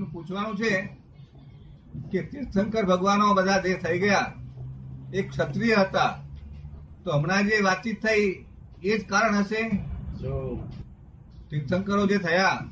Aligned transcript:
આપનું 0.00 0.12
પૂછવાનું 0.12 0.56
છે 0.56 0.88
કે 2.12 2.22
તીર્થંકર 2.22 2.84
ભગવાનો 2.86 3.34
બધા 3.34 3.58
જે 3.58 3.74
થઈ 3.74 3.98
ગયા 3.98 4.32
એ 5.14 5.22
ક્ષત્રિય 5.22 5.74
હતા 5.74 6.18
તો 7.04 7.12
હમણાં 7.12 7.46
જે 7.46 7.60
વાતચીત 7.60 8.06
થઈ 8.06 8.44
એ 8.82 8.98
જ 8.98 9.06
કારણ 9.06 9.34
હશે? 9.34 9.68
તીર્થંકરો 11.50 12.06
જે 12.06 12.18
થયા 12.18 12.64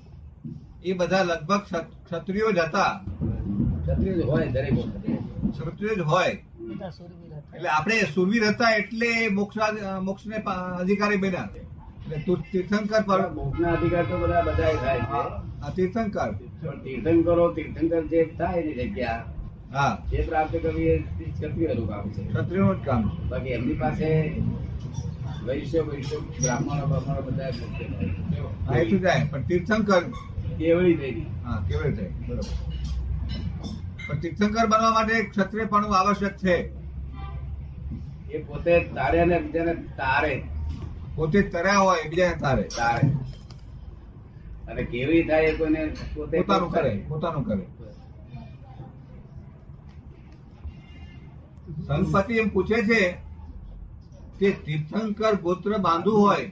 એ 0.84 0.92
બધા 0.92 1.22
લગભગ 1.22 1.58
ક્ષ- 1.58 2.04
ક્ષત્રિયો 2.04 2.52
જ 2.52 2.58
હતા. 2.58 3.00
ક્ષત્રિય 3.82 4.14
જ 4.14 4.24
હોય 4.24 4.48
દરેક 4.48 4.72
વખતે. 4.72 5.96
જ 5.96 5.98
હોય. 5.98 6.30
એટલે 7.54 7.68
આપણે 7.68 8.00
સુરવીર 8.14 8.44
હતા 8.44 8.70
એટલે 8.70 9.28
મોક્ષ 9.28 9.56
મોક્ષને 10.02 10.36
ને 10.36 10.42
અધિકારી 10.80 11.16
બન્યા. 11.16 11.48
તીર્થંકર 12.08 13.02
પર 13.02 13.20
મોક્ષના 13.32 13.72
અધિકાર 13.72 14.04
તો 14.04 14.18
બધા 14.18 14.42
બધા 14.42 14.74
થાય 14.76 15.00
છે. 15.00 15.22
આ 15.62 15.70
તીર્થંકર? 15.70 16.30
તીર્થંકરો 16.84 17.48
તીર્થંકર 17.52 18.02
જે 18.02 18.24
થાય 18.38 18.60
એની 18.60 18.74
જગ્યા 18.74 19.24
હા. 19.72 19.98
જે 20.10 20.22
પ્રાપ્ત 20.22 20.56
કરવી 20.56 20.88
એ 20.88 20.98
ક્ષત્રિયનું 21.32 21.88
કામ 21.88 22.10
છે. 22.10 22.22
ક્ષત્રિયોનું 22.24 22.80
જ 22.82 22.86
કામ 22.86 23.02
બાકી 23.28 23.48
એમની 23.48 23.74
પાસે 23.74 24.08
વૈશ્ય 25.46 25.80
વૈશ્ય 25.80 26.16
બ્રાહ્મણો 26.40 26.86
બ્રાહ્મણો 26.86 27.22
બધા 27.22 27.50
હા 28.66 28.78
એ 28.78 28.84
તો 28.84 28.98
જાય 28.98 29.28
પણ 29.30 29.42
તીર્થંકર 29.42 30.02
કેવળી 30.58 30.96
દેવી 30.96 31.26
હા 31.44 31.60
કેવી 31.68 31.84
રીતે 31.84 32.04
બરોબર. 32.28 32.44
પણ 34.08 34.18
તીર્થંકર 34.20 34.66
બનવા 34.66 34.90
માટે 34.90 35.24
ક્ષત્રિયપણું 35.24 35.96
આવશ્યક 35.96 36.36
છે. 36.36 36.56
એ 38.30 38.38
પોતે 38.38 38.80
તારે 38.94 39.20
અને 39.20 39.38
બીજાને 39.38 39.74
તારે. 39.96 40.34
પોતે 41.18 41.42
તર્યા 41.52 41.78
હોય 41.78 42.08
બીજાને 42.10 42.36
તારે 42.42 42.64
તારે. 42.76 43.06
અને 44.68 44.82
કેવી 44.84 45.22
થાય 45.22 45.54
કોઈને 45.54 45.82
પોતાનું 46.14 46.70
કરે 46.70 46.92
પોતાનું. 47.08 47.44
કરે. 47.44 47.64
સંપતિ 51.86 52.34
એમ 52.34 52.48
પૂછે 52.48 52.78
છે 52.82 53.00
કે 54.40 54.48
તીર્થંકર 54.64 55.34
ગોત્ર 55.36 55.76
બાંધવું 55.78 56.20
હોય 56.20 56.46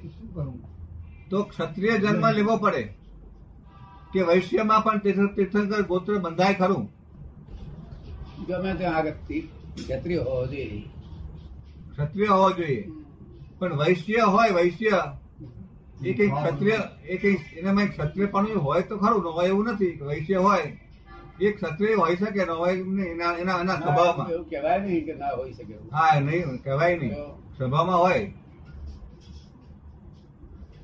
તો 1.30 1.42
ક્ષત્રિય 1.44 1.98
જન્મ 1.98 2.26
લેવો 2.30 2.56
પડે. 2.56 2.82
કે 4.12 4.22
વૈશ્યમાં 4.22 4.84
પણ 4.84 4.98
તીર્થંકર 5.34 5.82
ગોત્ર 5.82 6.18
બંધાય 6.18 6.54
ખરું? 6.54 6.84
ગમે 8.48 8.74
ત્યાં 8.74 8.96
આગળ 8.96 9.16
ક્ષત્રિય 9.76 10.18
હોવો 10.18 10.46
જોઈએ. 10.46 10.80
ક્ષત્રિય 11.92 12.28
હોવો 12.28 12.50
જોઈએ. 12.50 12.82
પણ 13.58 13.76
વૈશ્ય 13.76 14.16
હોય 14.16 14.50
વૈશ્ય. 14.50 15.02
એ 16.04 16.12
કઈ 16.12 16.28
ક્ષત્રિય 16.28 16.72
એ 17.04 17.16
કઈ 17.16 17.36
એનામાં 17.56 17.86
ક્ષત્રિયપણું 17.86 18.62
હોય 18.64 18.82
તો 18.82 18.98
ખરું 18.98 19.22
ન 19.22 19.26
હોય 19.26 19.48
એવું 19.48 19.64
નથી 19.64 19.98
વૈશ્ય 20.02 20.34
હોય. 20.34 20.78
એ 21.40 21.52
ક્ષત્રિય 21.52 21.94
હોય 21.94 22.16
શકે 22.16 22.44
ન 22.44 22.50
હોય 22.50 22.76
એના 22.76 23.32
એના 23.32 23.58
એના 23.58 23.74
સ્વભાવમાં. 23.74 24.28
એવું 24.28 24.50
કહેવાય 24.50 24.78
નહીં 24.78 25.04
કે 25.04 25.14
ના 25.14 25.28
હોય 25.28 25.52
શકે 25.52 25.74
હા 25.74 26.20
નહીં 26.20 26.56
કહેવાય 26.56 26.98
નહીં. 26.98 27.14
સ્વભાવમાં 27.56 27.98
હોય. 27.98 28.32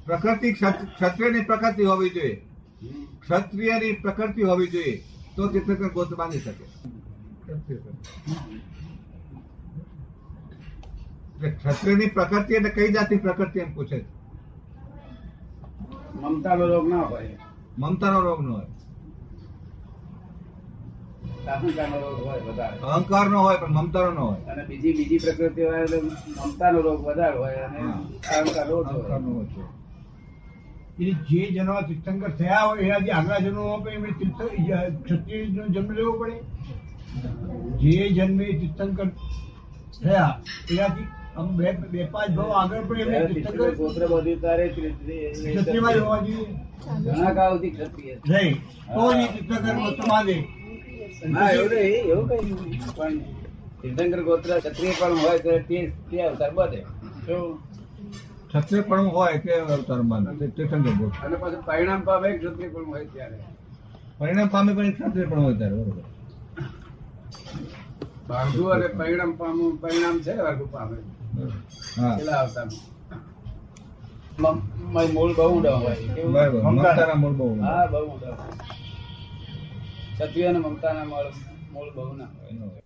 પ્રકૃતિ 0.07 0.53
ક્ષત- 0.53 0.87
ક્ષત્રિયની 0.95 1.41
પ્રકૃતિ 1.41 1.85
હોવી 1.85 2.11
જોઈએ. 2.11 2.47
ક્ષત્રિયની 3.29 3.93
પ્રકૃતિ 3.93 4.43
હોવી 4.43 4.67
જોઈએ. 4.67 5.03
તો 5.37 5.53
ચિત્રકર 5.53 5.89
ગોત 5.89 6.15
બાંધી 6.15 6.39
શકે. 6.39 6.65
ક્ષત્રિયની 11.51 12.11
પ્રકૃતિ 12.11 12.55
એટલે 12.55 12.71
કઈ 12.71 12.93
જાતની 12.93 13.19
પ્રકૃતિ 13.19 13.59
એમ 13.59 13.75
પૂછે 13.75 13.99
છે. 13.99 14.07
મમતાનો 16.23 16.67
રોગ 16.67 16.89
ના 16.89 17.05
હોય 17.05 17.37
મમતાનો 17.79 18.21
રોગ 18.21 18.41
ન 18.41 18.49
હોય 18.49 18.69
અહંકારનો 21.47 21.97
રોગ 22.01 22.19
હોય 22.21 22.41
વધારે 22.43 22.77
અહંકાર 22.89 23.27
નો 23.29 23.39
હોય 23.43 23.59
પણ 23.59 23.75
મમતાનો 23.75 24.11
નો 24.11 24.25
હોય 24.27 24.43
અને 24.49 24.63
બીજી 24.65 24.93
બીજી 24.95 25.21
પ્રકૃતિ 25.21 25.61
હોય 25.63 25.85
એટલે 25.85 25.99
મમતાનો 26.39 26.79
રોગ 26.81 27.01
વધારે 27.07 27.39
હોય 27.39 27.65
અને. 27.67 27.81
અહંકાર 28.33 28.67
નો 28.69 28.77
ઓછો. 29.41 29.63
એ 30.99 31.05
જે 31.05 31.43
જન્મ 31.49 31.71
તીર્થંકર 31.87 32.31
થયા 32.33 32.67
હોય 32.67 32.83
એના 32.85 33.01
જે 33.01 33.13
આગલા 33.13 33.41
જન્મ 33.41 33.59
એમને 33.89 34.11
તીર્થ 34.13 34.43
ક્ષત્રિય 35.05 35.47
જન્મ 35.69 35.89
લેવો 35.93 36.13
પડે 36.13 36.37
જે 37.81 38.09
જન્મે 38.11 38.45
તીર્થંકર 38.53 39.09
થયા 39.97 40.33
એનાથી 40.71 41.07
બે 41.35 41.69
બે 41.93 42.01
પાંચ 42.13 42.31
ભાવ 42.37 42.51
આગળ 42.53 42.83
પણ 42.89 43.01
એમને 43.03 43.13
જ્યારે 43.13 43.35
તીર્થંકર 43.35 43.59
તીર્થંકર 43.59 43.77
ગોત્ર 43.79 44.03
બધું 44.09 44.39
તારે 44.41 44.65
ક્ષત્રિયમાં 44.69 45.95
જ 45.95 46.29
જોઈએ. 46.29 46.47
ઘણા 47.05 47.33
કાળ 47.35 47.57
ક્ષત્રિય. 47.59 48.15
નહીં 48.25 48.55
તો 48.89 49.03
એ 49.13 49.25
તીર્થંકર 49.29 49.75
ગોત્ર 49.81 50.05
બાંધે 50.11 50.37
ના 51.29 51.49
એવું 51.51 51.71
નહીં 51.73 52.11
એવું 52.13 52.27
કઈ 52.31 52.41
પણ 52.97 53.15
તીર્થંકર 53.83 54.21
ગોત્ર 54.29 54.51
ક્ષત્રિય 54.61 54.95
પણ 55.01 55.15
હોય 55.23 55.39
તો 55.39 55.53
તે 55.69 55.79
તે 56.11 56.17
અવતાર 56.27 56.53
બધે 56.53 56.81
શું? 57.27 57.45
ક્ષત્રિયપણું 58.51 59.09
હોય 59.11 59.39
તે 59.41 59.53
અવતાર 59.55 60.01
તીર્થંકર 60.51 60.95
ગોત્ર. 61.01 61.19
અને 61.25 61.37
પછી 61.37 61.61
પરિણામ 61.67 62.01
પામે 62.03 62.29
ક્ષત્રિય 62.35 62.71
પણ 62.71 62.87
હોય 62.87 63.07
ત્યારે? 63.07 63.39
પરિણામ 64.21 64.49
પામે 64.51 64.71
પણ 64.75 64.93
ક્ષત્રિયપણું 64.95 65.45
હોય 65.45 65.57
ત્યારે 65.57 65.77
બરોબર. 65.79 66.05
અને 68.75 68.87
પરિણામ 68.99 69.33
પામું 69.41 69.73
પરિણામ 69.83 70.17
છે 70.21 70.33
વર્ગ 70.41 70.63
પામે. 70.71 70.99
હા. 71.97 72.17
મૂળ 75.09 75.33
બહુ 75.35 75.45
ઊંડા 75.47 75.77
હોય 75.77 75.97
મમતાના 76.67 77.15
મૂળ 77.15 77.35
બહુ 77.35 77.47
હા 77.63 77.87
બહુ 77.87 78.03
હોય 78.13 78.35
ક્ષત્રિય 80.15 80.47
અને 80.47 80.59
મમતાના 80.59 81.05
મૂળ 81.05 81.29
મૂળ 81.73 81.91
બહુ 81.91 82.13
ના. 82.15 82.31
હોય. 82.37 82.82